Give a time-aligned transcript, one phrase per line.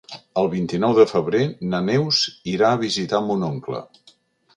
[0.41, 1.41] El vint-i-nou de febrer
[1.73, 2.21] na Neus
[2.55, 3.83] irà a visitar mon oncle.